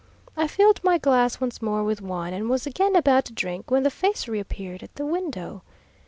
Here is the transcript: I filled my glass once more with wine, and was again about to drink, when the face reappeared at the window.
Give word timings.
I 0.35 0.47
filled 0.47 0.83
my 0.83 0.97
glass 0.97 1.39
once 1.39 1.61
more 1.61 1.83
with 1.83 2.01
wine, 2.01 2.33
and 2.33 2.49
was 2.49 2.65
again 2.65 2.95
about 2.95 3.23
to 3.25 3.33
drink, 3.33 3.69
when 3.69 3.83
the 3.83 3.91
face 3.91 4.27
reappeared 4.27 4.81
at 4.81 4.95
the 4.95 5.05
window. 5.05 5.61